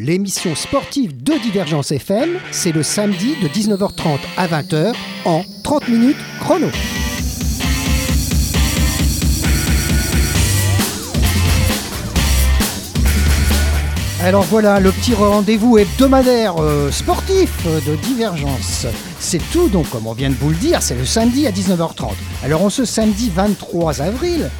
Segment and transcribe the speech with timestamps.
[0.00, 4.94] 30 minutes chrono, l'émission sportive de Divergence FM, c'est le samedi de 19h30 à 20h
[5.24, 6.68] en 30 minutes chrono.
[14.22, 18.86] Alors voilà, le petit rendez-vous hebdomadaire euh, sportif de Divergence.
[19.18, 22.12] C'est tout donc, comme on vient de vous le dire, c'est le samedi à 19h30.
[22.44, 24.50] Alors en ce samedi 23 avril,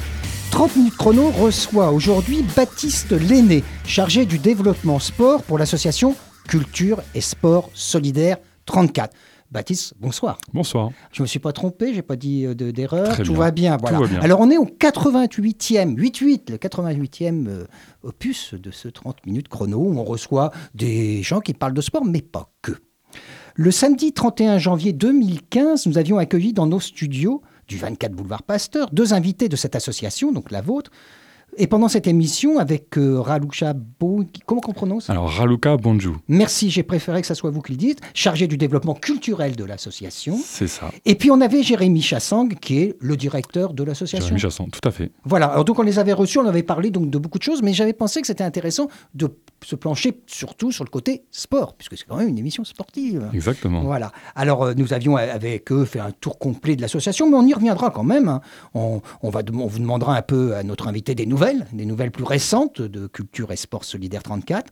[0.51, 6.15] 30 minutes chrono reçoit aujourd'hui Baptiste Lenné, chargé du développement sport pour l'association
[6.47, 9.13] Culture et Sport Solidaire 34.
[9.49, 10.37] Baptiste, bonsoir.
[10.53, 10.91] Bonsoir.
[11.11, 13.17] Je ne me suis pas trompé, j'ai pas dit euh, de- d'erreur.
[13.17, 13.37] Tout bien.
[13.39, 13.99] va bien, voilà.
[13.99, 14.19] va bien.
[14.21, 17.65] Alors on est au 88e, 88, le 88e euh,
[18.03, 22.05] opus de ce 30 minutes chrono où on reçoit des gens qui parlent de sport,
[22.05, 22.73] mais pas que.
[23.55, 27.41] Le samedi 31 janvier 2015, nous avions accueilli dans nos studios
[27.71, 30.91] du 24 boulevard Pasteur deux invités de cette association, donc la vôtre.
[31.57, 34.23] Et pendant cette émission, avec euh, Raloucha Bo...
[34.45, 35.09] Comment qu'on prononce?
[35.09, 38.57] Alors, Raluca Bonjou, Merci, j'ai préféré que ça soit vous qui le dites, chargé du
[38.57, 40.37] développement culturel de l'association.
[40.43, 40.91] c'est ça.
[41.05, 44.27] Et puis on avait Jérémy Chassang, qui est le directeur de l'association.
[44.27, 45.11] Jérémy Chasson, tout à fait.
[45.25, 47.61] Voilà, alors donc on les avait reçus, on avait parlé donc de beaucoup de choses,
[47.61, 49.33] mais j'avais pensé que c'était intéressant de
[49.63, 53.29] se plancher surtout sur le côté sport, puisque c'est quand même une émission sportive.
[53.33, 53.81] Exactement.
[53.81, 54.11] Voilà.
[54.35, 57.53] Alors, euh, nous avions avec eux fait un tour complet de l'association, mais on y
[57.53, 58.27] reviendra quand même.
[58.27, 58.41] hein.
[58.73, 62.11] On, on va, on vous demandera un peu à notre invité des nouvelles, des nouvelles
[62.11, 64.71] plus récentes de Culture et Sport Solidaire 34.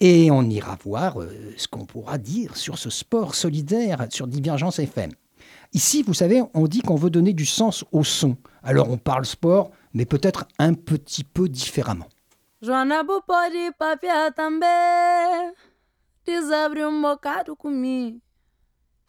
[0.00, 4.78] Et on ira voir euh, ce qu'on pourra dire sur ce sport solidaire sur Divergence
[4.78, 5.10] FM.
[5.72, 8.36] Ici, vous savez, on dit qu'on veut donner du sens au son.
[8.62, 12.06] Alors, on parle sport, mais peut-être un petit peu différemment.
[12.60, 15.54] Joana Bu pode papiar também.
[16.24, 18.20] Desabre um bocado comigo.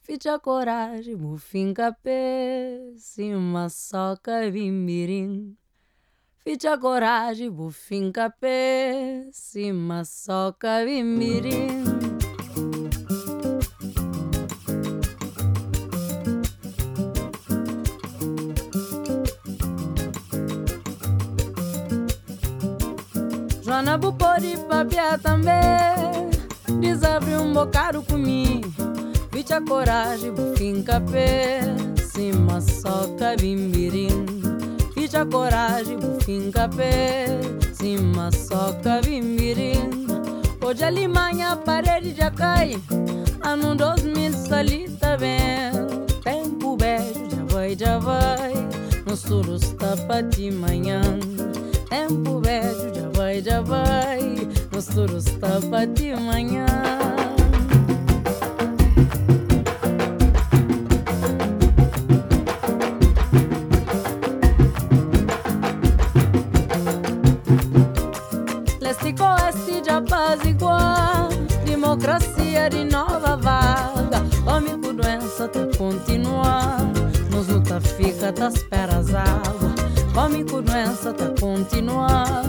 [0.01, 2.93] Fite a coragem, bufinca pé.
[2.97, 5.57] Cima soca vimirim.
[6.39, 9.29] Fite a coragem, bufinca pé.
[9.31, 12.16] Cima soca vimirim.
[24.37, 26.29] Papiar também.
[26.79, 28.71] Desabre um bocado comigo.
[29.31, 31.61] Vite a coragem, bufinca pé.
[32.13, 34.27] Cima soca bimbirim.
[34.95, 37.25] Vite a coragem, bufinca pé.
[37.73, 40.05] Cima soca bimbirim.
[40.63, 42.79] Hoje a limanha, a parede já cai.
[43.41, 45.71] Ano 2000 salita bem.
[46.23, 48.53] Tempo beijo, já vai, já vai.
[49.07, 51.01] No sul está para de manhã.
[51.97, 54.19] Tempo beijo, já vai, já vai.
[54.71, 56.67] No está para de manhã.
[68.79, 71.29] Leste com oeste de apaziguar
[71.65, 73.26] Democracia de nova
[80.61, 82.43] doença tá continuar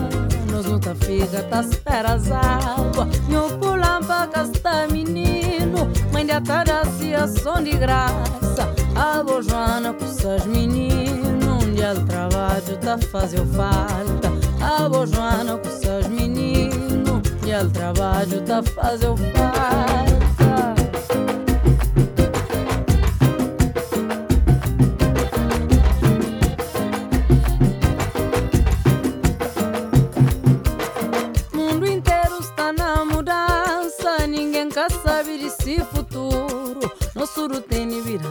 [0.51, 7.27] Nos luta fica, tá espera as águas Meu pulam pra castar menino Mãe de ataracia,
[7.27, 8.73] som de graça.
[8.95, 14.29] A boa Joana com seus meninos Um dia trabalho tá fazendo falta.
[14.61, 20.08] A boa Joana com seus meninos E o trabalho tá fazendo falta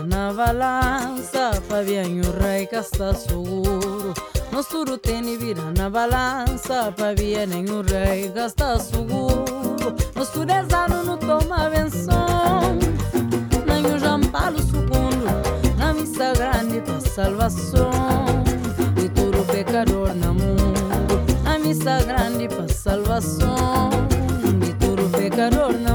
[0.07, 4.15] na balanza pavianyu rei casta suguru
[4.53, 9.45] nosturu teni vira na balança pavianyu rei casta suguru
[10.15, 12.79] nosturezano não toma benção
[13.67, 15.27] nanyu jampalo segundo
[15.79, 17.91] na missa grande para salvação
[18.97, 23.91] de todo pecador na mundo na missa grande para salvação
[24.61, 25.88] de todo pecador na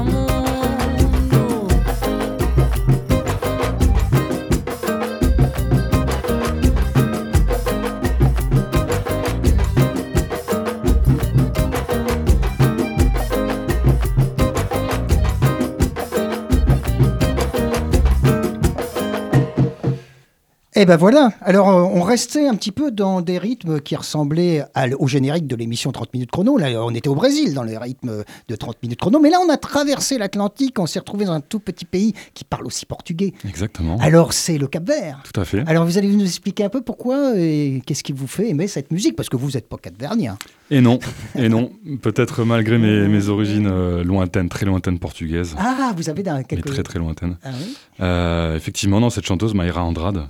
[20.84, 24.64] Eh ben voilà, alors euh, on restait un petit peu dans des rythmes qui ressemblaient
[24.74, 26.58] à au générique de l'émission 30 minutes chrono.
[26.58, 29.48] Là, on était au Brésil dans les rythmes de 30 minutes chrono, mais là on
[29.50, 33.32] a traversé l'Atlantique, on s'est retrouvé dans un tout petit pays qui parle aussi portugais.
[33.48, 33.96] Exactement.
[33.98, 35.22] Alors c'est le Cap-Vert.
[35.32, 35.64] Tout à fait.
[35.66, 38.92] Alors vous allez nous expliquer un peu pourquoi et qu'est-ce qui vous fait aimer cette
[38.92, 40.36] musique Parce que vous n'êtes pas capverdien.
[40.70, 40.98] Et non,
[41.34, 41.70] et non.
[42.02, 46.44] Peut-être malgré mes, mes origines euh, lointaines, très lointaines portugaises, Ah, vous avez d'un mais
[46.44, 46.68] quelque...
[46.68, 47.38] très très lointaines.
[47.42, 50.22] Ah oui Euh, effectivement, non, cette chanteuse Mayra Andrade, euh,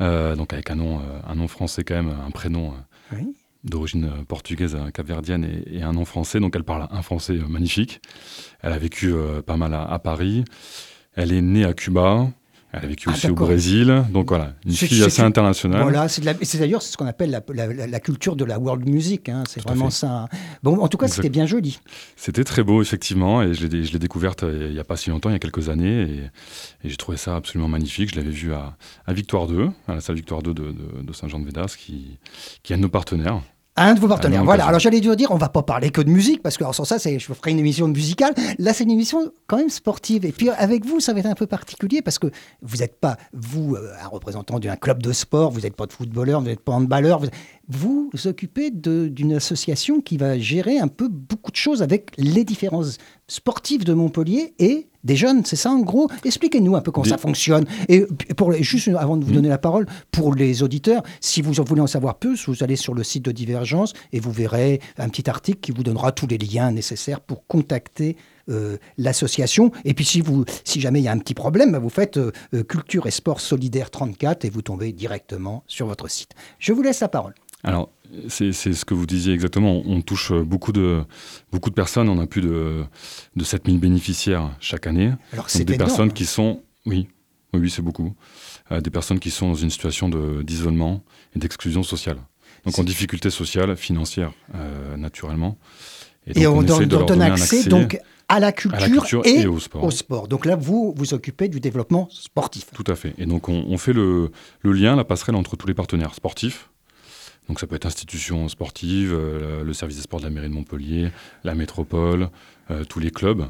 [0.00, 3.34] donc avec un nom, euh, un nom français quand même, un prénom euh, Oui.
[3.64, 6.40] d'origine euh, portugaise, euh, capverdienne et, et un nom français.
[6.40, 8.00] Donc elle parle un français euh, magnifique.
[8.62, 10.44] Elle a vécu euh, pas mal à, à Paris.
[11.14, 12.28] Elle est née à Cuba.
[12.72, 13.34] Elle a vécu Ah, aussi au.
[13.34, 14.04] Brésil.
[14.10, 15.82] Donc voilà, une fille assez internationale.
[15.82, 16.22] Voilà, c'est
[16.58, 19.28] d'ailleurs ce qu'on appelle la, la- culture de la world music.
[19.28, 20.28] hein, C'est vraiment ça.
[20.62, 21.80] Bon, en tout cas, c'était bien joli.
[22.16, 24.96] C'était très beau, effectivement, et je l'ai je l'ai découverte euh, il n'y a pas
[24.96, 28.10] si longtemps, il y a quelques années, et, et j'ai trouvé ça absolument magnifique.
[28.12, 28.76] Je l'avais vue à,
[29.06, 32.18] à Victoire 2, à la salle Victoire 2 de, de- de Saint-Jean-de-Védas, qui,
[32.62, 33.40] qui est un de nos partenaires.
[33.74, 34.40] Un de vos partenaires.
[34.40, 34.66] Ah non, voilà.
[34.66, 36.98] Alors j'allais dire, on va pas parler que de musique parce que alors, sans ça,
[36.98, 38.34] c'est, je ferai une émission musicale.
[38.58, 40.26] Là, c'est une émission quand même sportive.
[40.26, 42.26] Et puis avec vous, ça va être un peu particulier parce que
[42.60, 45.92] vous n'êtes pas vous euh, un représentant d'un club de sport, vous n'êtes pas de
[45.92, 47.22] footballeur, vous n'êtes pas handballeur.
[47.68, 52.44] Vous vous occupez d'une association qui va gérer un peu beaucoup de choses avec les
[52.44, 52.84] différents
[53.26, 55.44] sportifs de Montpellier et des jeunes.
[55.44, 56.08] C'est ça en gros?
[56.24, 57.64] Expliquez-nous un peu comment Des- ça fonctionne.
[57.88, 58.04] Et
[58.36, 59.36] pour les- juste avant de vous Mhm.
[59.36, 62.76] donner la parole, pour les auditeurs, si vous en voulez en savoir plus, vous allez
[62.76, 66.26] sur le site de Divergence et vous verrez un petit article qui vous donnera tous
[66.26, 68.16] les liens nécessaires pour contacter
[68.48, 69.70] euh, l'association.
[69.84, 72.16] Et puis si, vous, si jamais il y a un petit problème, bah, vous faites
[72.16, 76.30] euh, euh, Culture et Sport Solidaire 34 et vous tombez directement sur votre site.
[76.58, 77.34] Je vous laisse la parole.
[77.64, 77.90] Alors,
[78.28, 79.82] c'est ce que vous disiez exactement.
[79.86, 81.02] On, on touche beaucoup de,
[81.50, 82.08] beaucoup de personnes.
[82.08, 82.82] On a plus de,
[83.36, 85.12] de 7000 bénéficiaires chaque année.
[85.32, 85.88] Alors c'est des énorme.
[85.88, 87.08] personnes qui sont, oui,
[87.54, 88.14] oui, oui, c'est beaucoup.
[88.70, 91.02] Euh, des personnes qui sont dans une situation de- d'isolement
[91.34, 92.18] et d'exclusion sociale.
[92.64, 95.56] Donc en difficulté sociale, financière, euh, naturellement.
[96.26, 97.98] Et donc, on, essaie donne, de leur donne donner un accès, donc
[98.28, 99.82] à la culture, à la culture et, et au sport.
[99.84, 100.28] au sport.
[100.28, 102.66] Donc là, vous vous occupez du développement sportif.
[102.72, 103.14] Tout à fait.
[103.18, 104.30] Et donc, on, on fait le,
[104.60, 106.70] le lien, la passerelle entre tous les partenaires sportifs.
[107.48, 110.54] Donc, ça peut être institutions sportives, euh, le service des sports de la mairie de
[110.54, 111.10] Montpellier,
[111.44, 112.28] la métropole,
[112.70, 113.44] euh, tous les clubs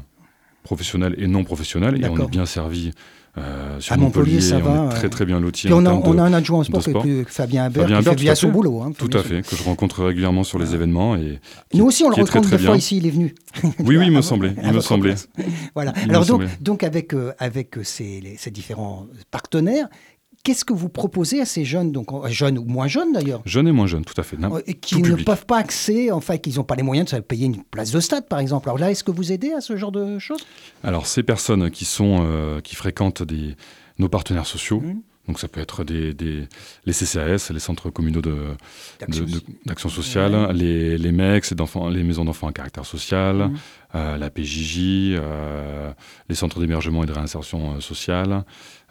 [0.63, 2.03] professionnels et non professionnels.
[2.03, 2.91] Et on est bien servi
[3.37, 4.41] euh, sur À Montpellier, Montpellier.
[4.41, 5.39] ça on va, est très, très bien
[5.73, 7.03] en on a, on un adjoint au sport, sport.
[7.03, 8.53] qui est Fabien Habert, Fabien qui fait Habert, tout bien son fait.
[8.53, 8.81] boulot.
[8.81, 11.15] hein, Tout à fait, que je rencontre régulièrement sur les événements.
[11.15, 12.77] Et qui- Nous aussi, on le est très, rencontre très des fois bien.
[12.79, 13.33] ici, il est venu.
[13.79, 14.53] Oui, oui, il me À- semblait.
[14.61, 15.11] Il me votre semblait.
[15.13, 15.27] place.
[15.75, 15.93] Voilà.
[16.01, 16.57] Il me Alors donc, semblait.
[16.61, 19.87] donc avec, euh, avec ces, les- ces différents partenaires,
[20.43, 23.67] qu'est-ce que vous proposez à ces jeunes, donc euh, jeunes ou moins jeunes d'ailleurs, Jeunes
[23.67, 24.37] et moins jeunes, tout à fait.
[24.43, 25.25] Euh, et qui ne public.
[25.25, 28.27] peuvent pas accéder, enfin, qu'ils n'ont pas les moyens de payer une place de stade,
[28.27, 28.67] par exemple.
[28.69, 30.45] Alors là, est-ce que vous aidez à ce genre de choses?
[30.83, 33.55] Alors, ces personnes qui, sont, euh, qui fréquentent des,
[33.99, 35.01] nos partenaires sociaux, Mhm.
[35.27, 36.47] Donc ça peut être des, des-
[36.85, 38.21] les CCAS, les centres communaux
[39.65, 43.55] D'action sociale, les, les MEX, les, les maisons d'enfants à caractère social, Mhm.
[43.95, 44.77] euh, la PJJ,
[45.15, 45.91] euh,
[46.29, 48.43] les centres d'hébergement et de réinsertion euh, sociale.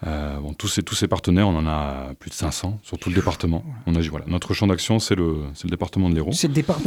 [0.05, 3.09] Euh, bon, tous, ces, tous ces partenaires, on en a plus de 500 sur tout
[3.09, 3.63] le département.
[3.85, 4.25] On agit, voilà.
[4.27, 6.31] Notre champ d'action, c'est le, le département de l'Hérault.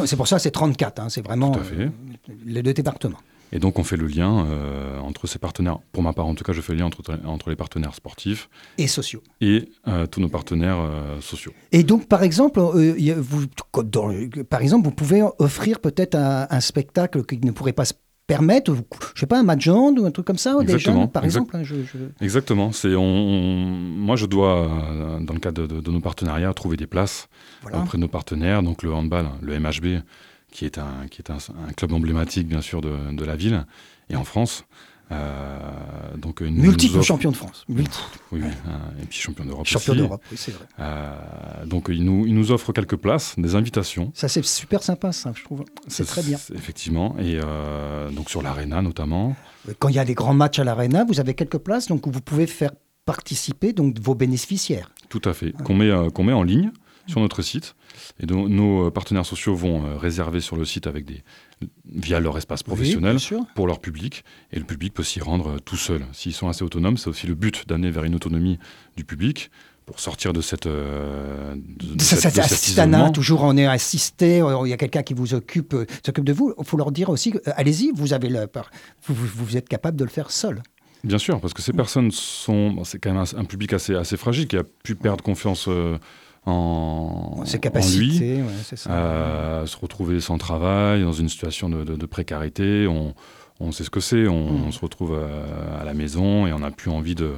[0.06, 0.98] C'est pour ça, c'est 34.
[1.00, 1.90] hein, c'est vraiment Tout à fait.
[3.52, 5.78] Et donc, on fait le lien euh, entre ces partenaires.
[5.92, 8.48] Pour ma part, en tout cas, je fais le lien entre, entre les partenaires sportifs
[8.76, 9.22] Et sociaux.
[9.40, 11.52] et euh, tous nos partenaires euh, sociaux.
[11.72, 13.46] Et donc, par exemple, vous,
[13.84, 14.10] dans
[14.50, 17.94] par exemple, vous pouvez offrir peut-être un, un spectacle qui ne pourrait pas se
[18.26, 18.74] permettre,
[19.14, 21.10] je sais pas, un match de hand ou un truc comme ça, des Exactement, jeunes,
[21.12, 21.42] par exact.
[21.42, 21.56] exemple.
[21.56, 22.72] hein, je- je- Exactement.
[22.72, 24.68] C'est on, on- moi, je dois,
[25.20, 27.28] dans le cadre de, de nos partenariats, trouver des places
[27.62, 27.78] voilà.
[27.78, 28.64] auprès de nos partenaires.
[28.64, 30.00] Donc le handball, le MHB,
[30.56, 31.36] qui est un, qui est un,
[31.68, 33.66] un club emblématique, bien sûr, de, de la ville
[34.08, 34.64] et en France.
[35.12, 37.64] Euh, donc une Multiple champion de France.
[37.68, 38.00] Multi-
[38.32, 40.64] Oui, oui, un- et puis champion d'Europe champion d'Europe, oui, c'est vrai.
[40.80, 44.10] Euh, donc il nous, il nous offre quelques places, des invitations.
[44.14, 45.64] Ça, c'est super sympa, ça, je trouve.
[45.86, 46.38] C'est très bien.
[46.54, 47.14] Effectivement.
[47.20, 49.36] Et euh, donc sur l'Arena notamment.
[49.78, 52.10] Quand il y a des grands matchs à l'Arena, vous avez quelques places, donc où
[52.10, 52.70] vous pouvez faire
[53.04, 54.90] participer donc vos bénéficiaires.
[55.08, 55.52] Tout à fait.
[55.52, 56.72] Qu'on met, qu'on met en ligne
[57.06, 57.74] sur notre site.
[58.20, 61.22] Et donc, nos euh, partenaires sociaux vont euh, réserver sur le site avec des,
[61.90, 63.18] via leur espace professionnel
[63.54, 64.24] pour leur public.
[64.52, 66.04] Et le public peut s'y rendre euh, tout seul.
[66.12, 68.58] S'ils sont assez autonomes, c'est aussi le but d'amener vers une autonomie
[68.96, 69.50] du public
[69.86, 70.66] pour sortir de cette.
[70.66, 74.76] euh, de, de Ça, cette- ça, de cet toujours on est assisté, il y a
[74.76, 76.52] quelqu'un qui vous occupe, euh, s'occupe de vous.
[76.58, 78.48] Il faut leur dire aussi, euh, allez-y, vous avez le,
[79.06, 80.62] vous, vous, êtes capable de le faire seul.
[81.04, 82.82] Bien sûr, parce que ces personnes sont.
[82.84, 85.68] c'est quand même un, un public assez, assez fragile qui a pu perdre confiance
[86.46, 87.60] en, Ses en lui.
[87.60, 88.90] capacités, ouais, ça.
[88.90, 92.86] euh, se retrouver sans travail, dans une situation de, de- de précarité.
[92.86, 93.14] On,
[93.60, 94.26] on sait ce que c'est.
[94.28, 94.64] On, Mm.
[94.68, 97.32] on se retrouve euh, à la maison et on n'a plus envie de,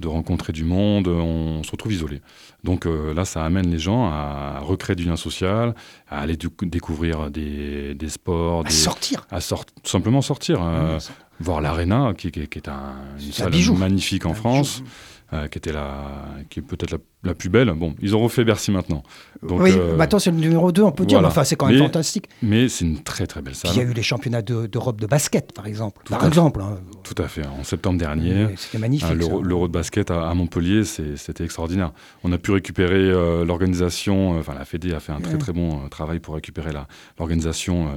[0.00, 2.20] de rencontrer du monde, on se retrouve isolé.
[2.64, 5.74] Donc euh, là, ça amène les gens à recréer du lien social,
[6.08, 8.64] à aller découvrir des, sports.
[8.66, 9.26] À sortir.
[9.30, 9.40] À
[9.84, 10.58] simplement sortir.
[10.62, 10.98] Euh,
[11.38, 14.82] voir l'Arena, qui, est un, une salle magnifique en France.
[15.32, 17.70] Euh, qui était la, qui est peut-être la, plus belle.
[17.74, 19.04] Bon, ils ont refait Bercy maintenant.
[19.44, 21.24] Donc, oui, euh, maintenant c'est le numéro 2, on peut dire.
[21.24, 22.28] Enfin, c'est quand même fantastique.
[22.42, 23.70] Mais c'est une très très belle salle.
[23.72, 26.02] il y a eu les championnats d'Europe de, basket, par exemple.
[26.08, 26.60] par exemple.
[26.60, 26.80] Hein.
[27.04, 27.46] Tout à fait.
[27.46, 28.48] En septembre dernier.
[28.56, 29.08] C'était magnifique.
[29.08, 31.92] Hein, l'Euro de basket à, Montpellier, c'était extraordinaire.
[32.24, 34.36] On a pu récupérer euh, l'organisation.
[34.36, 36.72] Enfin, la Fédé a fait un très très bon travail pour récupérer
[37.20, 37.88] l'organisation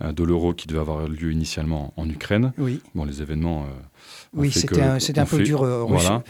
[0.00, 2.52] de l'Euro qui devait avoir lieu initialement en Ukraine.
[2.58, 2.80] Oui.
[2.94, 3.66] Bon, les événements
[4.32, 5.62] oui, c'était un, un, peu dur.
[5.64, 5.84] Euh,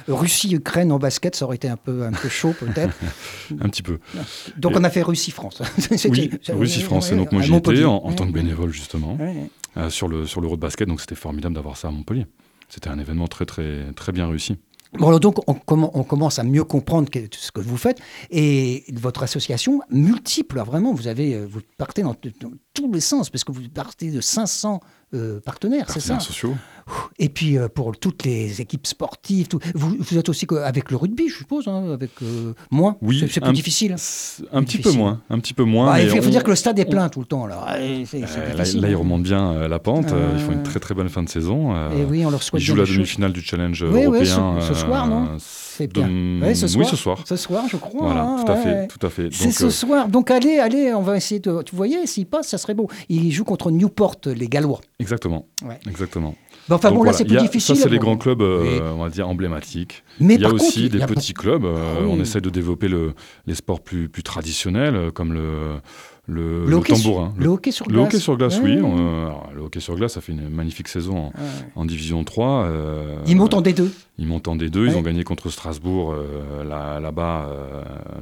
[0.08, 2.96] Russie-Ukraine en basket, ça aurait été un peu, un peu chaud peut-être.
[3.60, 3.98] un petit peu.
[4.56, 5.60] Donc on a fait Russie-France.
[6.08, 7.08] oui, Russie-France.
[7.08, 9.18] c'est donc moi j'y étais en, en, tant que bénévole justement
[9.76, 10.88] euh, sur le sur l'Euro de basket.
[10.88, 12.26] Donc c'était formidable d'avoir ça à Montpellier.
[12.70, 14.56] C'était un événement très très très bien réussi.
[14.94, 15.54] Bon, donc on,
[16.02, 21.34] commence à mieux comprendre ce que vous faites et votre association multiple, vraiment, vous avez,
[21.34, 24.80] euh, vous partez dans, dans tous les sens parce que vous partez de 500
[25.12, 26.54] euh, partenaires, c'est ça sociaux.
[27.18, 30.96] Et puis euh, pour toutes les équipes sportives, tout, vous, vous, êtes aussi avec le
[30.96, 32.96] rugby, je suppose, hein, avec euh, moins.
[33.02, 33.96] Oui, c'est plus difficile.
[34.52, 35.86] Un petit peu moins, un petit peu moins.
[35.86, 37.46] Bah, il faut, dire que le stade est plein tout le temps.
[37.46, 40.14] là, il remonte bien la pente.
[40.34, 41.74] ils font une très très bonne fin de saison.
[41.92, 42.62] et oui, on leur souhaite.
[42.62, 44.60] Ils jouent la demi-finale du challenge européen.
[44.60, 45.38] ce, soir, non
[45.86, 46.08] bien.
[46.42, 46.84] Oui, ce soir.
[46.84, 47.18] Oui, ce soir.
[47.24, 48.06] Ce soir, je crois.
[48.06, 49.28] Voilà, hein, tout à fait, tout à fait.
[49.32, 50.08] C'est ce soir.
[50.08, 51.62] Donc allez, allez, on va essayer de.
[51.62, 52.88] Tu voyais, s'il passe, ça serait beau.
[53.08, 54.80] Il joue contre Newport, les Gallois.
[54.98, 55.46] Exactement.
[55.88, 56.34] Exactement.
[56.70, 57.76] enfin bon, là, c'est plus difficile.
[57.76, 60.04] Ça, c'est les grands clubs, euh, on va dire, emblématiques.
[60.18, 61.64] Mais il y a aussi des petits clubs.
[61.64, 63.14] Euh, ah on essaie de développer le,
[63.46, 65.80] les sports plus, plus traditionnels, euh, comme le,
[66.26, 67.32] le, le, tambourin.
[67.36, 67.96] Le, hockey sur glace.
[67.96, 68.76] Le hockey sur glace, oui.
[68.76, 71.32] le hockey sur glace, ça fait une magnifique saison
[71.74, 72.68] en, Division 3.
[73.26, 73.88] ils montent en D2.
[74.18, 74.86] Ils montent en D2.
[74.86, 76.14] Ils ont gagné contre Strasbourg
[76.68, 77.48] là-bas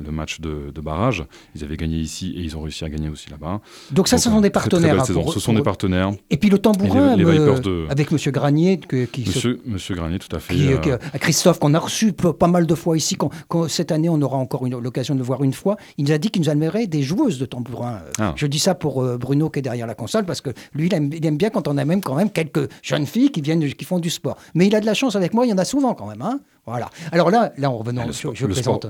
[0.05, 1.25] le match de, barrage.
[1.55, 3.61] Ils avaient gagné ici et ils ont réussi à gagner aussi là-bas.
[3.91, 5.05] Donc ça, ce sont des partenaires.
[5.05, 6.13] ce sont des partenaires.
[6.31, 7.17] Et puis le tambourin,
[7.89, 8.81] avec Monsieur Granier.
[9.13, 10.55] qui monsieur, Monsieur Granier, tout à fait.
[11.21, 13.17] Christophe, qu'on a reçu pas mal de fois ici.
[13.17, 15.77] Quand, cette année, on aura encore l'occasion de le voir une fois.
[15.97, 17.98] Il nous a dit qu'il nous amènerait des joueuses de tambourin.
[18.19, 18.33] Ah.
[18.37, 20.95] Je dis ça pour euh, Bruno qui est derrière la console parce que lui, il
[20.95, 23.99] aime, bien quand on a même quand même quelques jeunes filles qui viennent, qui font
[23.99, 24.37] du sport.
[24.55, 25.47] Mais il a de la chance avec moi.
[25.47, 26.23] Il y en a souvent quand même.
[26.23, 26.91] Hein voilà.
[27.13, 28.87] Alors là, là, en revenant, ah, sur, je présente.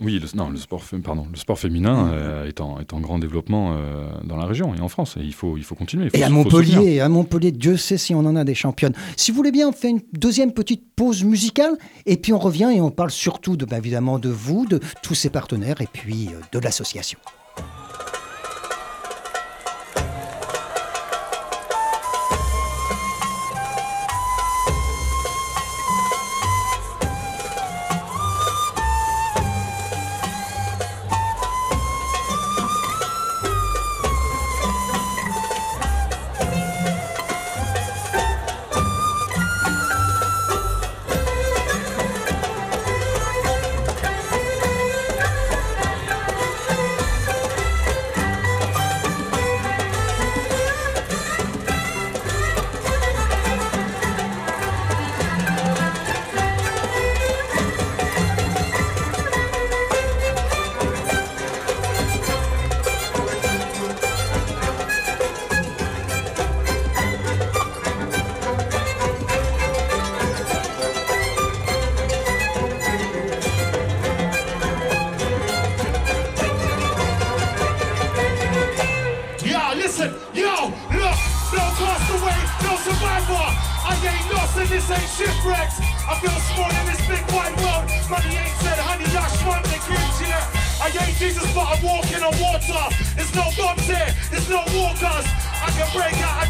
[0.00, 2.10] oui, le, non, le sport, pardon, le sport féminin mm.
[2.14, 5.16] euh, est, en, est, en, grand développement euh, dans la région et en France.
[5.16, 6.08] Et il faut, il faut continuer.
[6.14, 8.92] et à Montpellier, à Montpellier, Dieu sait si on en a des championnes.
[9.16, 11.72] Si vous voulez bien, on fait une deuxième petite pause musicale
[12.06, 15.14] et puis on revient et on parle surtout, de, bah, évidemment, de vous, de tous
[15.14, 17.18] ces partenaires et puis euh, de l'association.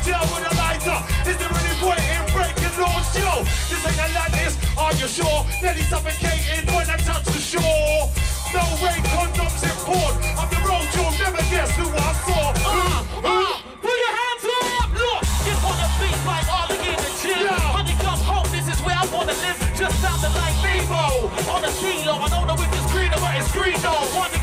[0.07, 0.99] down with a lighter.
[1.27, 3.11] Is there any point in breaking laws?
[3.19, 4.55] Yo, this ain't Atlantis.
[4.79, 5.43] Are you sure?
[5.61, 8.07] Nearly suffocating when I touch the shore.
[8.55, 10.15] No way, condoms in port.
[10.39, 12.55] I'm the road, you'll never guess who I saw.
[12.55, 15.23] Uh, uh, put your hands up, look.
[15.43, 17.43] Get on your beat like all in the gym.
[17.43, 17.75] Yeah.
[17.75, 18.47] Honey, come home.
[18.55, 19.59] This is where I wanna live.
[19.75, 22.15] Just sounding like Bebo on a kilo.
[22.23, 24.36] I don't know if it's green or it's green though.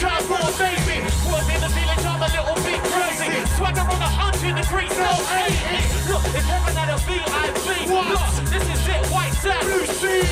[0.00, 1.04] transformation.
[1.28, 3.28] Was in the village, I'm a little bit crazy.
[3.60, 5.12] Swagger on a hundred degrees, no
[5.44, 5.76] eighty.
[6.08, 7.68] Look, it's heaven at a VIP.
[7.92, 9.60] Look, this is it, white sand.
[9.60, 10.24] Blue sea.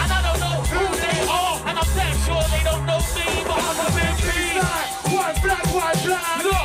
[0.00, 3.26] And I don't know who they are, and I'm damn sure they don't know me,
[3.44, 4.16] but I'm a big
[5.12, 6.42] White, black, white, black.
[6.42, 6.55] Look,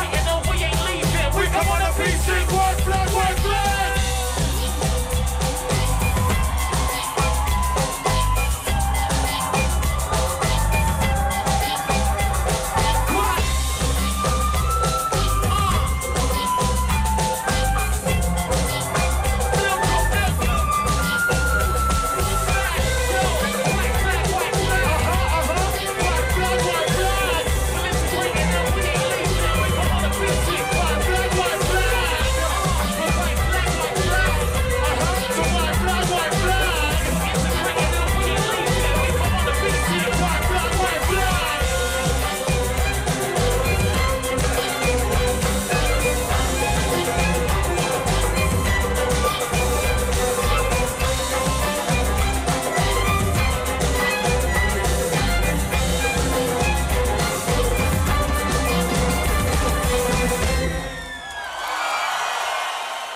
[0.00, 1.34] and no, we ain't leaving.
[1.36, 2.41] We, we coming to pieces.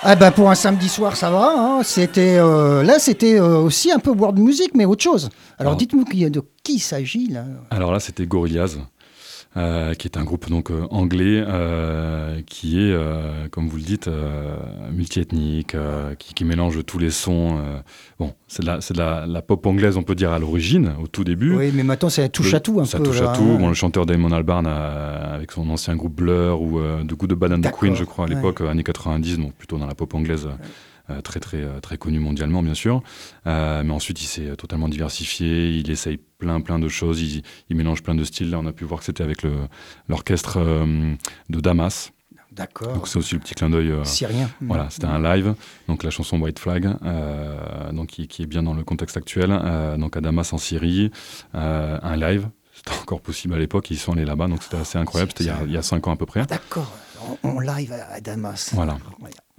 [0.08, 1.52] Ah bah pour un samedi soir, ça va.
[1.56, 1.80] hein.
[1.82, 5.30] C'était euh, là, c'était euh, aussi un peu world music, mais autre chose.
[5.58, 7.44] Alors Alors- dites-nous qui- de qui il s'agit là.
[7.70, 8.76] Alors là, c'était Gorillaz,
[9.56, 13.82] euh, qui est un groupe donc euh, anglais euh, qui est, euh, comme vous le
[13.82, 14.08] dites,
[14.92, 15.76] multiethnique,
[16.18, 17.58] qui, qui mélange tous les sons.
[18.18, 20.92] bon, c'est de, la, c'est de la, la pop anglaise, on peut dire à l'origine,
[21.02, 21.54] au tout début.
[21.56, 23.04] Oui, mais maintenant ça touche Le- à tout un ça peu.
[23.04, 23.42] touche là, à tout.
[23.42, 23.56] hein.
[23.58, 27.34] Bon, le chanteur Damon Albarn a- avec son ancien groupe Blur ou The Good, the
[27.34, 30.14] Bad and the Queen, je crois, à l'époque, années 90, donc plutôt dans la pop
[30.14, 30.48] anglaise.
[31.22, 33.02] Très très euh, très connu mondialement bien sûr
[33.46, 37.76] Euh, mais ensuite il s'est totalement diversifié il essaye plein plein de choses il, il
[37.76, 39.42] mélange plein de styles là on a pu voir que c'était avec
[40.08, 41.14] l'orchestre euh,
[41.48, 42.12] de Damas
[42.52, 42.94] D'accord.
[42.94, 44.48] donc c'est aussi le petit clin d'œil euh, Syrien.
[44.62, 45.54] voilà, c'était un live,
[45.88, 49.50] donc la chanson White Flag, euh, donc qui, qui est bien dans le contexte actuel.
[49.52, 51.10] euh, donc à Damas en Syrie,
[51.54, 54.96] euh, un live, c'était encore possible à l'époque, ils sont allés là-bas, donc c'était assez
[54.96, 56.46] incroyable, c'était il, y a- il y a cinq ans à peu près.
[56.46, 56.90] D'accord.
[57.42, 58.70] En, live à Damas.
[58.74, 58.96] Voilà.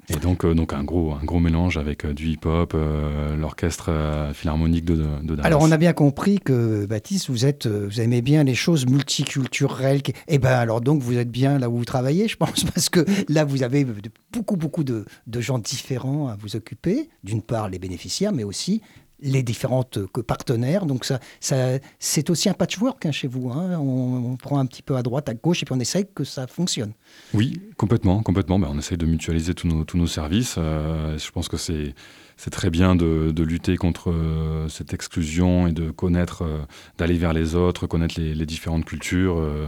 [0.09, 3.91] Et donc, euh, donc un, gros, un gros mélange avec euh, du hip-hop, euh, l'orchestre
[4.33, 5.37] philharmonique de, de.
[5.43, 10.01] Alors on a bien compris que Baptiste, vous êtes, vous aimez bien les choses multiculturelles.
[10.01, 12.89] qui- Eh ben alors donc vous êtes bien là où vous travaillez, je pense, parce
[12.89, 13.85] que là vous avez
[14.31, 17.09] beaucoup beaucoup de, de gens différents à vous occuper.
[17.23, 18.81] D'une part les bénéficiaires, mais aussi
[19.19, 20.85] les différentes euh, partenaires.
[20.85, 23.49] Donc ça, ça c'est aussi un patchwork hein, chez vous.
[23.51, 23.77] hein.
[23.79, 26.23] On, on prend un petit peu à droite, à gauche, et puis on essaye que
[26.23, 26.93] ça fonctionne.
[27.33, 28.59] Oui, complètement, complètement.
[28.59, 30.55] Ben, on essaye de mutualiser tous nos, tous nos services.
[30.57, 31.93] Euh, je pense que c'est
[32.37, 36.59] c'est très bien de, de lutter contre euh, cette exclusion et de connaître, euh,
[36.97, 39.67] d'aller vers les autres, connaître les, les différentes cultures, euh,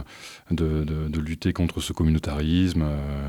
[0.50, 2.84] de, de- de lutter contre ce communautarisme.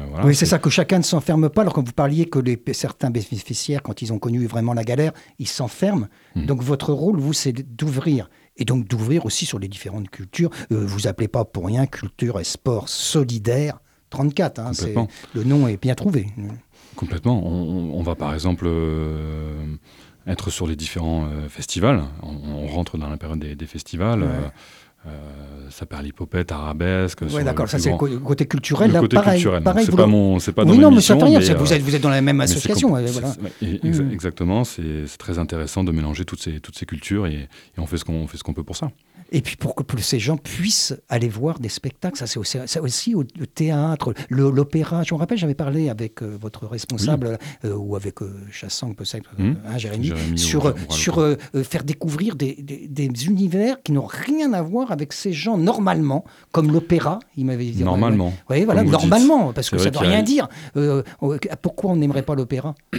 [0.10, 1.62] voilà, oui, c'est ça que chacun ne s'enferme pas.
[1.62, 5.12] Alors quand vous parliez que les, certains bénéficiaires, quand ils ont connu vraiment la galère,
[5.40, 6.08] ils s'enferment.
[6.36, 6.46] Mhm.
[6.46, 8.30] Donc votre rôle, vous, c'est d'ouvrir.
[8.58, 10.50] Et donc d'ouvrir aussi sur les différentes cultures.
[10.72, 13.80] Euh, vous appelez pas pour rien culture et sport solidaire
[14.12, 14.60] 34.
[14.60, 14.74] hein,
[15.34, 16.28] le nom est bien trouvé.
[16.96, 17.42] Complètement.
[17.46, 19.66] On, on va par exemple euh,
[20.28, 22.04] être sur les différents euh, festivals.
[22.22, 24.22] On, on rentre dans la période des, des festivals.
[24.24, 24.30] Ouais.
[25.06, 27.20] Euh, euh, ça perd l'hypopète, arabesque.
[27.32, 27.68] Oui, d'accord.
[27.68, 28.92] Ça, c'est le côté culturel.
[28.92, 29.64] le côté pareil, culturel.
[29.64, 31.40] pareil, c'est pas mon, c'est pas oui, dans non, mais ça fait rien.
[31.40, 32.96] vous, euh, êtes, vous êtes dans la même c'est association.
[32.96, 34.12] Mm.
[34.12, 38.06] Exactement, c'est très intéressant de mélanger toutes ces, toutes ces cultures et, on fait ce
[38.06, 38.92] qu'on fait ce qu'on peut pour ça.
[39.34, 42.82] Et puis pour que ces gens puissent aller voir des spectacles, ça c'est aussi, ça
[42.82, 45.04] aussi au, le théâtre, l'opéra.
[45.04, 49.32] Je me rappelle, j'avais parlé avec euh, votre responsable euh, ou avec euh, Chassang, peut-être,
[49.40, 49.56] euh, Hmm.
[49.66, 54.62] hein, Jérémy, sur, euh, sur euh, euh, faire découvrir des univers qui n'ont rien à
[54.62, 57.20] voir avec ces gens normalement, comme l'opéra.
[57.38, 57.84] Il m'avait dit.
[57.84, 58.34] Normalement.
[58.50, 60.48] Oui, voilà, normalement, parce que ça ne veut a- rien dire.
[60.78, 61.04] Euh,
[61.62, 62.76] pourquoi on n'aimerait pas l'opéra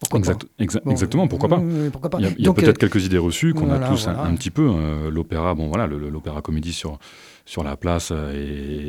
[0.00, 3.04] Pourquoi Exact- exa- Bon, exactement, pourquoi pas euh, pourquoi Il y a, peut-être euh, quelques
[3.06, 4.28] idées reçues qu'on voilà, a tous un- voilà.
[4.28, 4.68] un, petit peu.
[4.68, 6.98] Euh, l'opéra, bon voilà, le- le- l'opéra comédie sur,
[7.46, 8.32] sur la place euh,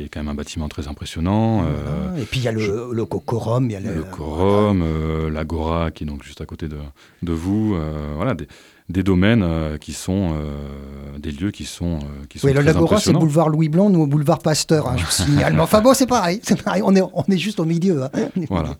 [0.04, 1.62] est quand même un bâtiment très impressionnant.
[1.62, 2.20] voilà.
[2.20, 5.92] Et puis il y a le, le Cocorum, il y a le Corum, euh, l'Agora
[5.92, 6.78] qui est donc juste à côté de,
[7.22, 7.76] de vous.
[8.16, 8.48] voilà, des,
[8.90, 12.60] des domaines euh, qui sont euh, des lieux qui sont euh, qui sont Oui, le
[12.60, 15.54] très Lagora, c'est boulevard Louis Blanc, nous au boulevard Pasteur, hein, je vous signale.
[15.54, 18.02] Mais enfin bon, c'est pareil, c'est pareil, on est, on est juste au milieu.
[18.04, 18.10] hein.
[18.50, 18.74] Voilà.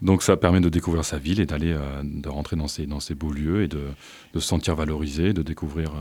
[0.00, 3.14] Donc ça permet de découvrir sa ville et d'aller de rentrer dans ces dans ces
[3.16, 3.80] beaux lieux et de,
[4.32, 5.92] de se sentir valorisé, de découvrir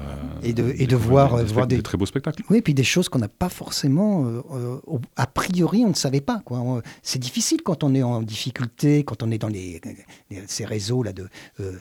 [0.44, 2.44] Et de- et de voir, des, voir des- des très beaux spectacles.
[2.52, 4.80] Oui, et puis des choses qu'on n'a pas forcément, euh,
[5.16, 6.42] a priori, on ne savait pas.
[6.46, 6.82] quoi.
[7.02, 9.82] C'est difficile quand on est en difficulté, quand on est dans les,
[10.30, 11.28] les- ces réseaux là de,
[11.60, 11.72] euh,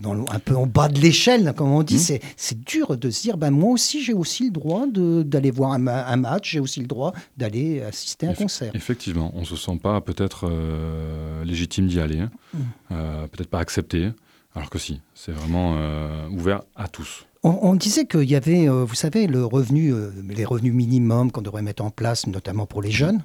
[0.00, 1.94] dans le- un peu en bas de l'échelle, comme on dit.
[1.94, 2.18] Mhm.
[2.36, 5.72] C'est- dur de se dire, ben moi aussi, j'ai aussi le droit de- d'aller voir
[5.72, 8.70] un, ma- un match, j'ai aussi le droit d'aller assister à un concert.
[8.74, 12.30] Effectivement, on se sent pas peut-être euh, légitime d'y aller, hein.
[12.54, 12.58] Mm.
[12.92, 14.10] Euh, peut-être pas accepté,
[14.54, 17.26] alors que si, c'est vraiment euh, ouvert à tous.
[17.46, 19.92] On, disait qu'il y avait, vous savez, le revenu,
[20.30, 23.22] les revenus minimums qu'on devrait mettre en place, notamment pour les jeunes.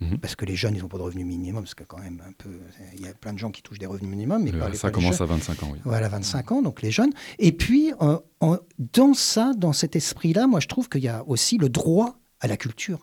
[0.00, 0.18] Mhm.
[0.18, 2.32] Parce que les jeunes, ils n'ont pas de revenus minimum, parce que quand même, un
[2.38, 2.50] peu,
[2.96, 4.92] il y a plein de gens qui touchent des revenus minimums, mais pas, pas les
[4.92, 5.78] commence à 25 ans, oui.
[5.84, 7.10] Voilà, 25 ans, donc les jeunes.
[7.40, 8.58] Et puis, euh, en-
[8.94, 12.46] dans ça, dans cet esprit-là, moi, je trouve qu'il y a aussi le droit à
[12.46, 13.00] la culture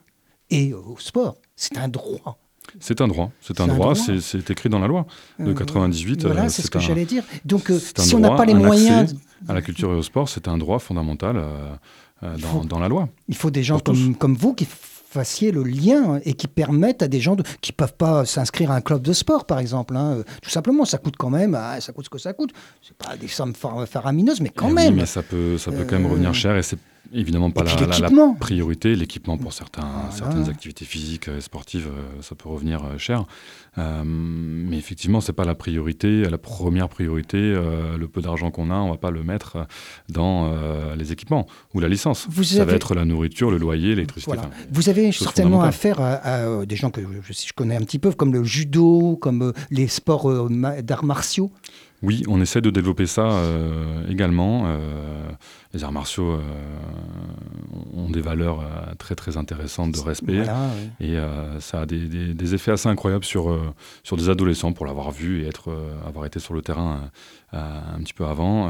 [0.49, 1.35] et au sport.
[1.57, 2.37] C'est un droit.
[2.79, 4.19] C'est un droit, c'est un droit, droit.
[4.21, 5.05] c'est écrit dans la loi
[5.39, 6.23] de Euh, 98.
[6.25, 7.23] Voilà, euh, c'est ce que j'allais dire.
[7.45, 9.15] Donc, euh, si on n'a pas les moyens,
[9.47, 11.75] à la culture et au sport, c'est un droit fondamental euh,
[12.23, 13.09] euh, dans, faut- dans la loi.
[13.27, 14.65] il faut des gens comme, comme vous qui
[15.15, 18.75] fassiez le lien et qui permettent à des gens de, qui peuvent pas s'inscrire à
[18.75, 19.95] un club de sport, par exemple.
[19.95, 20.17] hein.
[20.19, 22.51] Euh, Tout simplement, ça coûte quand même, ah, ça coûte ce que ça coûte.
[22.81, 24.95] C'est pas des sommes far- faramineuses, mais quand Eh oui, même.
[24.95, 26.77] mais ça peut, ça peut quand même Euh, revenir cher et c'est
[27.13, 28.95] évidemment pas la, priorité.
[28.95, 30.11] L'équipement pour certains, Voilà.
[30.11, 33.25] certaines activités physiques et sportives, euh, ça peut revenir euh, cher.
[33.77, 36.23] Euh, mais effectivement, c'est pas la priorité.
[36.29, 39.67] La première priorité, euh, le peu d'argent qu'on a, on va pas le mettre
[40.09, 42.27] dans euh, les équipements ou la licence.
[42.29, 44.31] Vous ça avez- va être la nourriture, le loyer, l'électricité.
[44.33, 44.47] Voilà.
[44.49, 47.99] enfin, Vous avez certainement affaire à, à, des gens que je, je connais un petit
[47.99, 51.51] peu, comme le judo, comme les sports d'arts martiaux.
[52.03, 54.63] Oui, on essaie de développer ça euh, également.
[54.65, 55.27] Euh,
[55.73, 56.41] les arts martiaux euh,
[57.93, 58.63] ont des valeurs
[58.99, 60.37] très très intéressantes de respect.
[60.43, 60.67] Voilà.
[60.99, 61.17] Et
[61.59, 63.57] ça a des, des- des effets assez incroyables sur,
[64.03, 65.73] sur des adolescents pour l'avoir vu et être,
[66.07, 67.09] avoir été sur le terrain
[67.53, 68.69] un petit peu avant.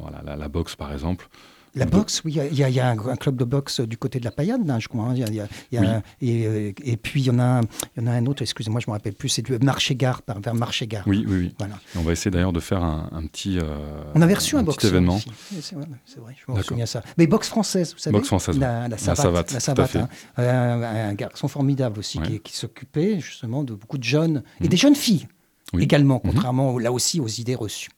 [0.00, 1.28] Voilà, la, la boxe, par exemple.
[1.76, 4.24] La boxe, oui, il y a- y, y un, club de boxe du côté de
[4.24, 5.04] la Paillade, là, je crois.
[5.04, 5.14] hein.
[5.14, 5.48] Y a- a- a
[5.80, 5.86] Oui.
[6.22, 7.60] et, euh, et puis il y en a, un-
[7.96, 10.22] il y en a un autre, excusez-moi, je ne me rappelle plus, c'est du Marché-Gare,
[10.22, 11.04] par- vers Marché-Gare.
[11.06, 11.54] Oui, oui, oui.
[11.58, 11.74] Voilà.
[11.94, 14.60] Et on va essayer d'ailleurs de faire un, un petit, euh, On avait reçu un,
[14.60, 15.16] petit boxeur événement.
[15.26, 17.02] Oui, C'est vrai, c'est vrai, je me souviens ça.
[17.18, 19.16] Mais boxe française, vous savez Boxe française, La, la La savate.
[19.22, 19.98] savate, la tout à savate, fait.
[19.98, 20.08] hein.
[20.38, 22.26] un, un garçon formidable aussi Ouais.
[22.26, 24.68] qui, qui s'occupait justement de beaucoup de jeunes et Mhm.
[24.70, 25.28] des jeunes filles
[25.74, 25.82] Oui.
[25.82, 26.30] également, Mhm.
[26.32, 27.90] contrairement là aussi aux idées reçues.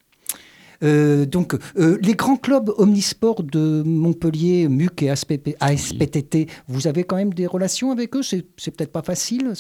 [0.83, 7.17] Euh, donc, euh, les grands clubs omnisports de Montpellier, MUC et ASPTT, vous avez quand
[7.17, 8.23] même des relations avec eux?
[8.23, 9.53] C'est peut-être pas facile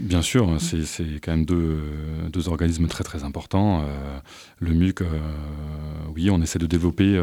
[0.00, 3.82] Bien, sûr, c'est c'est quand même deux, organismes très très importants.
[3.82, 4.18] Euh,
[4.58, 5.00] le MUC,
[6.14, 7.18] oui, on essaie de développer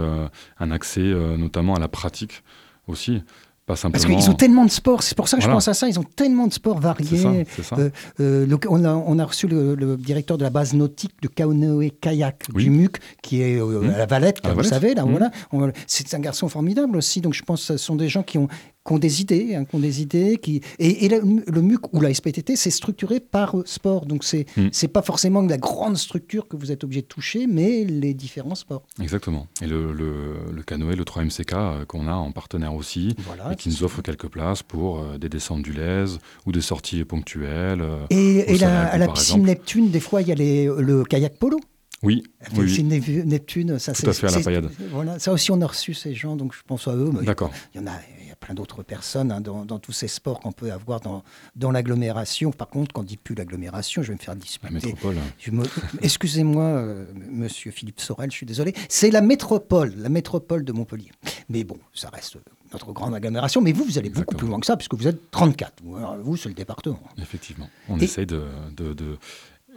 [0.60, 2.44] un accès notamment à la pratique
[2.88, 3.22] aussi.
[3.68, 5.88] Pas Parce qu'ils ont tellement de sports, c'est pour ça que je pense à ça,
[5.88, 7.46] ils ont tellement de sports C'est variés.
[7.46, 7.76] ça, c'est ça.
[7.80, 11.14] Euh, euh, le- on, a, on a reçu le, le directeur de la base nautique
[11.24, 12.66] de Canoë Kayak Oui.
[12.66, 13.90] du MUC, qui est euh, Mmh.
[13.90, 14.70] à la Valette, À la comme vous Valette.
[14.84, 14.94] savez.
[14.94, 15.30] Là, Mmh.
[15.52, 15.72] voilà.
[15.88, 18.48] C'est un garçon formidable aussi, donc je pense que ce sont des gens qui ont,
[18.86, 20.38] qui ont des idées, hein, qui ont des idées.
[20.38, 20.62] Qui...
[20.80, 21.22] Et, et le,
[21.52, 24.68] le MUC ou la SPTT, c'est structuré par euh, sport, donc c'est Mmh.
[24.72, 28.54] c'est pas forcément la grande structure que vous êtes obligé de toucher, mais les différents
[28.56, 28.84] sports.
[29.02, 29.48] Exactement.
[29.62, 33.54] Et le, le, le canoë, le 3MCK euh, qu'on a en partenaire aussi, Voilà.
[33.54, 37.04] et qui nous offre quelques places pour euh, des descentes du Lèze ou des sorties
[37.06, 37.82] ponctuelles.
[37.82, 38.06] euh.
[38.12, 39.44] Et, et la- à la piscine.
[39.44, 41.58] Neptune, des fois, il y a les- le kayak polo.
[42.04, 42.84] Oui, La oui,
[43.26, 44.70] Neptune, ça Tout à fait, à la Paillade.
[44.92, 47.10] Voilà, ça aussi on a reçu ces gens, donc je pense à eux.
[47.24, 47.52] D'accord.
[47.74, 50.08] Il y en a, il y a plein d'autres personnes hein, dans, dans tous ces
[50.08, 51.24] sports qu'on peut avoir dans,
[51.56, 52.52] dans l'agglomération.
[52.52, 54.74] Par contre, quand on dit plus l'agglomération, je vais me faire La disputer.
[54.74, 55.16] métropole.
[55.40, 55.64] Je me-
[56.02, 58.74] Excusez-moi, euh, monsieur Philippe Sorel, je suis désolé.
[58.90, 61.12] C'est la métropole, la métropole de Montpellier.
[61.50, 62.38] Mais bon, ça reste
[62.74, 63.62] notre grande agglomération.
[63.62, 65.82] Mais vous, vous allez beaucoup plus loin que ça, puisque vous êtes 34.
[65.84, 67.00] Vous, vous, c'est le département.
[67.18, 67.70] Effectivement.
[67.90, 68.44] On Et- essaye de,
[68.76, 69.18] de- de-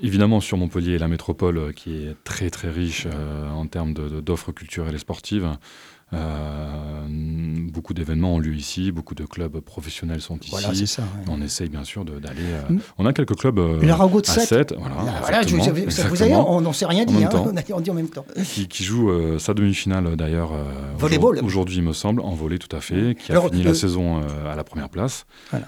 [0.02, 4.52] Évidemment, sur Montpellier, la métropole euh, qui est très très riche euh, en termes d'offres
[4.52, 5.48] culturelles et sportives.
[6.14, 7.02] Euh,
[7.70, 10.50] beaucoup d'événements ont lieu ici, beaucoup de clubs professionnels sont ici.
[10.52, 11.02] Voilà, ça.
[11.02, 11.24] ouais.
[11.28, 12.40] on essaye bien sûr d'aller.
[12.40, 12.78] euh, Mm.
[12.98, 14.48] On a quelques clubs euh, L'Arago de à 7.
[14.70, 15.54] 7, voilà, je-
[16.08, 17.24] vous avez- on n'en sait rien En dit.
[17.24, 17.28] hein.
[17.34, 18.24] On, a, on dit en même temps.
[18.42, 20.52] qui, qui joue sa demi-finale d'ailleurs
[20.96, 21.40] Volleyball.
[21.44, 23.74] aujourd'hui- il me semble, en volley tout à fait, qui a Alors, fini le- la
[23.74, 25.26] saison à la première place.
[25.50, 25.66] Voilà.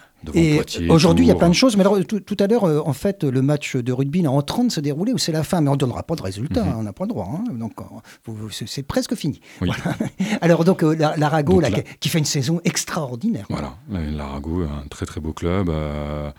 [0.91, 1.77] Aujourd'hui, il y a plein de choses.
[1.77, 4.43] Mais alors, tout, tout à l'heure, euh, en fait, le match de rugby là, en
[4.43, 5.61] 30 s'est déroulé où c'est la fin.
[5.61, 6.63] Mais on ne donnera pas de résultat.
[6.65, 6.69] Mhm.
[6.71, 7.29] hein, on n'a pas le droit.
[7.33, 7.45] hein.
[7.53, 8.33] Donc, euh,
[8.67, 9.41] c'est presque fini.
[9.61, 9.71] Oui.
[9.83, 9.97] Voilà.
[10.41, 11.61] Alors, donc, euh, la- l'Arago,
[12.01, 13.47] qui, fait une saison extraordinaire.
[13.51, 16.31] Voilà, la- l'Arago, un très très beau club, euh,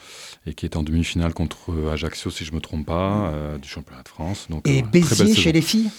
[0.46, 3.68] et qui est en demi-finale contre Ajaccio, si je ne me trompe pas, euh, du
[3.68, 4.48] championnat de France.
[4.50, 5.90] Donc, Et Béziers chez les filles?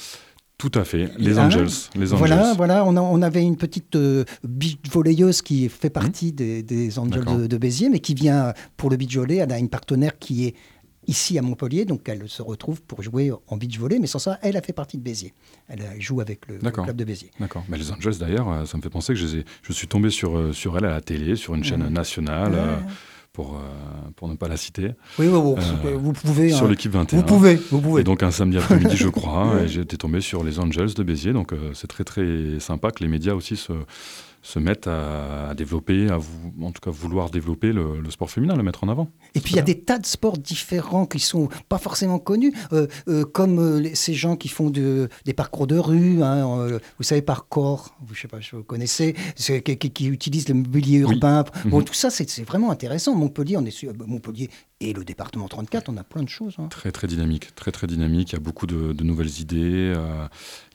[0.63, 1.11] Tout à fait.
[1.19, 1.67] Les Hein Angels.
[1.97, 2.57] Les Voilà, Angels.
[2.57, 7.01] voilà, on, a- on avait une petite euh, beach volleyeuse qui fait partie des, des
[7.01, 9.39] Angels de, de Béziers, mais qui vient pour le beach volley.
[9.39, 10.55] Elle a une partenaire qui est
[11.09, 14.39] ici à Montpellier, donc elle se retrouve pour jouer en beach volley, mais sans ça,
[14.41, 15.35] elle a fait partie de Béziers.
[15.69, 17.33] Elle euh, joue avec le, club de Béziers.
[17.41, 17.65] D'accord.
[17.69, 20.79] Mais les Angels, d'ailleurs, euh, ça me fait penser que je, suis tombé sur, sur
[20.79, 22.77] elle à la télé, sur une chaîne nationale, euh,
[23.33, 23.61] pour, euh,
[24.17, 25.55] pour ne pas la citer, Oui, oui, oui,
[25.87, 26.51] Euh, vous pouvez.
[26.51, 26.69] sur hein.
[26.69, 27.19] l'équipe 21.
[27.19, 28.03] Vous pouvez, vous pouvez.
[28.03, 31.33] Et donc un samedi après-midi, je crois, et j'étais tombé sur les Angels de Béziers.
[31.33, 33.73] Donc euh, c'est très très sympa que les médias aussi se,
[34.43, 38.57] se mettent à, à développer, à en tout cas vouloir développer le, le sport féminin,
[38.57, 39.09] le mettre en avant.
[39.35, 42.53] Et puis il y a des tas de sports différents qui sont pas forcément connus,
[42.73, 46.69] euh, euh, comme euh, les- ces gens qui font de- des parcours de rue, hein,
[46.99, 50.55] vous savez, parcours, vous, je sais pas si vous connaissez, qui, qui- qui utilisent le
[50.55, 51.13] mobilier Oui.
[51.15, 51.45] urbain.
[51.67, 51.85] Bon, Mhm.
[51.85, 53.15] tout ça, c'est c'est vraiment intéressant.
[53.15, 54.51] Montpellier, on est sur, Montpellier
[54.83, 56.55] et le département 34, on a plein de choses.
[56.59, 56.67] hein.
[56.69, 58.31] Très très dynamique, très très dynamique.
[58.31, 59.93] Il y a beaucoup de, de nouvelles idées.
[59.97, 60.27] euh,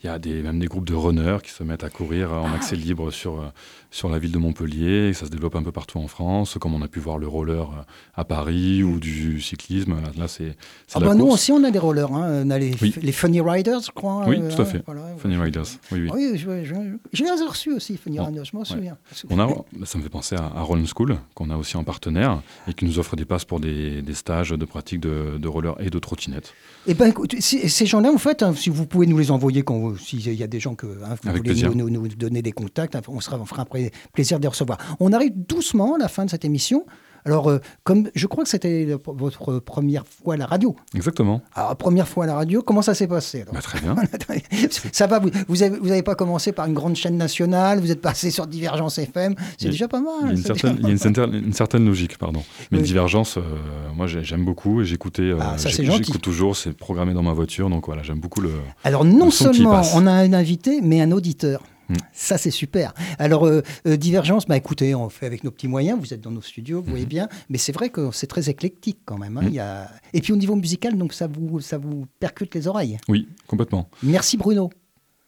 [0.04, 2.52] il y a des, même des groupes de runners qui se mettent à courir en
[2.54, 3.46] accès libre sur, euh,
[3.89, 5.12] sur la ville de Montpellier.
[5.13, 7.63] Ça se développe un peu partout en France, comme on a pu voir le roller
[7.72, 7.82] euh,
[8.15, 9.96] à Paris ou du cyclisme.
[9.96, 10.56] Là, là, c'est
[10.93, 12.13] Ah la bah nous aussi, on a des rollers.
[12.13, 12.43] hein.
[12.46, 12.93] On a les, Oui.
[13.02, 14.24] les Funny Riders, je crois.
[14.28, 14.84] Oui, euh, tout à fait.
[14.86, 15.02] voilà.
[15.17, 15.65] Funny Riders.
[15.91, 16.10] Oui, oui.
[16.13, 16.76] Oui, je, je,
[17.13, 18.26] je les ai reçus aussi, Funny Bon.
[18.26, 18.98] Riders, je m'en souviens.
[19.32, 19.48] On a,
[19.86, 22.86] ça me fait penser à, à Roll School, qu'on a aussi en partenaire, et qui
[22.86, 25.99] nous offre des passes pour des, des stages de pratique de, de roller et de
[25.99, 26.53] trottinette.
[26.88, 29.62] Eh ben, écoute, si- ces gens-là, en fait, hein, si vous pouvez nous les envoyer,
[29.63, 32.41] quand s'il y a des gens que hein, vous Avec voulez nous, nous- nous donner
[32.41, 34.77] des contacts, hein, on, sera, on fera un plaisir de les recevoir.
[34.99, 36.86] On arrive doucement à la fin de cette émission.
[37.27, 40.75] Alors, euh, comme je crois que c'était votre première fois à la radio.
[40.95, 41.41] Exactement.
[41.53, 43.53] Alors, première fois à la radio, comment ça s'est passé alors?
[43.53, 43.95] Bah, très bien.
[44.93, 47.91] Ça va, vous vous avez, vous avez pas commencé par une grande chaîne nationale, vous
[47.91, 50.13] êtes passé sur Divergence FM, c'est déjà pas mal.
[50.21, 52.43] Il y a une certaine, déjà- il y a une certaine, une certaine logique, pardon.
[52.71, 52.83] Mais Oui.
[52.85, 53.41] Divergence, euh,
[53.95, 55.23] moi j'ai- j'aime beaucoup et j'écoutais.
[55.23, 56.05] euh, Ah, ça, c'est gentil.
[56.05, 58.51] J'écoute toujours, c'est programmé dans ma voiture, donc voilà, j'aime beaucoup le.
[58.85, 61.61] Alors non Le seulement on a un invité, mais un auditeur.
[61.89, 61.95] Hmm.
[62.13, 62.93] Ça, c'est super.
[63.19, 66.00] Alors, euh, euh, Divergence, bah, écoutez, on fait avec nos petits moyens.
[66.00, 67.30] Vous êtes dans nos studios, vous voyez bien.
[67.50, 69.38] Mais c'est vrai que c'est très éclectique quand même.
[69.38, 69.50] hein.
[69.50, 69.89] Y a...
[70.13, 72.97] Et puis au niveau musical, donc ça vous, ça vous percute les oreilles?
[73.08, 73.89] Oui, complètement.
[74.04, 74.69] Merci Bruno.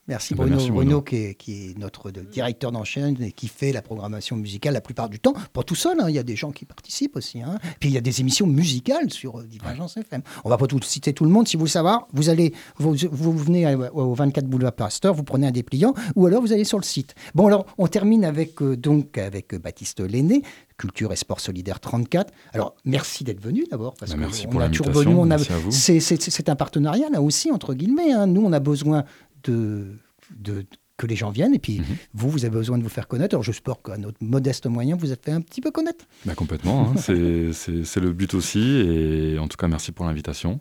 [0.09, 1.01] Merci Eh ben, Bruno, merci, Bruno, Bruno.
[1.03, 5.07] qui, est, qui est notre directeur d'enchaîne et qui fait la programmation musicale la plupart
[5.07, 5.33] du temps.
[5.53, 7.41] Pas tout seul, hein, il y a des gens qui participent aussi.
[7.41, 7.57] hein.
[7.79, 10.21] Puis il y a des émissions musicales sur euh, Divergence FM.
[10.43, 11.47] On va pas tout citer tout le monde.
[11.47, 15.23] Si vous voulez savoir, vous allez, vous, vous venez à- au 24 boulevard Pasteur, vous
[15.23, 17.15] prenez un dépliant, ou alors vous allez sur le site.
[17.35, 20.41] Bon alors, on termine avec euh, donc avec euh, Baptiste Lenné.
[20.77, 22.31] Culture et Sport Solidaire 34.
[22.53, 23.95] Alors, merci d'être venu d'abord.
[23.99, 25.71] Parce Bah, que merci on pour a toujours l'invitation, venu, on a- merci à vous.
[25.71, 28.13] c'est- C'est c'est un partenariat là aussi, entre guillemets.
[28.13, 28.27] hein.
[28.27, 29.03] Nous, on a besoin
[29.43, 29.97] de,
[30.35, 30.65] de-
[30.97, 31.53] que les gens viennent.
[31.53, 31.85] Et puis, Mhm.
[32.13, 33.33] vous, vous avez besoin de vous faire connaître.
[33.35, 36.05] Alors, j'espère qu'à notre modeste moyen, vous êtes fait un petit peu connaître.
[36.25, 36.89] Bah, complètement.
[36.91, 36.95] hein.
[36.97, 38.59] C'est le but aussi.
[38.59, 40.59] Et en tout cas, merci pour l'invitation.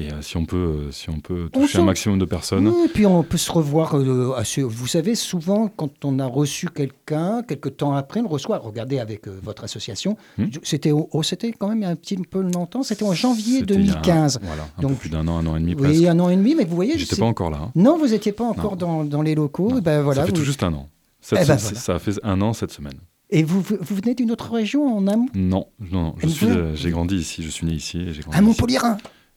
[0.00, 2.66] Et euh, si on peut, euh, si on peut toucher un maximum de personnes.
[2.68, 3.94] Oui, et puis, on peut se revoir.
[3.96, 8.28] euh, assez- vous savez, souvent, quand on a reçu quelqu'un, quelques temps après, on le
[8.28, 8.58] reçoit.
[8.58, 10.16] Regardez avec votre association.
[10.38, 10.46] Hmm.
[10.62, 12.82] C'était oh, c'était quand même un petit peu longtemps.
[12.82, 14.40] C'était en janvier C'était il y a un- 2015.
[14.42, 16.04] Voilà, un Donc, peu plus d'un an, un an et demi Oui, presque.
[16.04, 17.58] un an et demi, mais vous voyez, J'étais pas encore là.
[17.64, 17.72] hein.
[17.74, 19.78] Non, vous n'étiez pas encore dans, dans les locaux.
[19.78, 20.88] Et Ben, voilà, ça fait vous- tout juste un an.
[21.20, 21.78] Cette- Eh ben, voilà.
[21.78, 22.94] Ça a fait un an cette semaine.
[23.32, 26.14] Et vous, vous vous venez d'une autre région en amont Non, non, non.
[26.18, 26.74] Je Et suis, voilà.
[26.74, 27.42] j'ai grandi ici.
[27.44, 27.98] Je suis né ici.
[27.98, 28.56] et grandi À ici.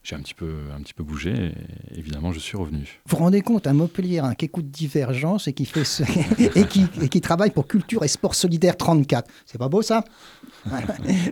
[0.04, 1.30] J'ai un petit peu, un petit peu bougé.
[1.32, 3.00] Et évidemment, je suis revenu.
[3.06, 6.02] Vous vous rendez compte, un Montpellierin qui écoute Divergence et qui, fait ce-
[6.58, 9.30] et qui, et qui travaille pour Culture et Sport Solidaire 34.
[9.46, 10.04] C'est pas beau ça?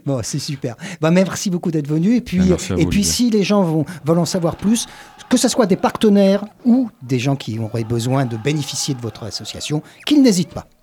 [0.05, 0.75] Bon, c'est super.
[1.01, 2.15] Bah, merci beaucoup d'être venu.
[2.15, 3.03] Et puis, Ben, et puis Olivier.
[3.03, 4.87] si les gens vont, veulent en savoir plus,
[5.29, 9.23] que ce soit des partenaires ou des gens qui auraient besoin de bénéficier de votre
[9.23, 10.67] association, qu'ils n'hésitent pas.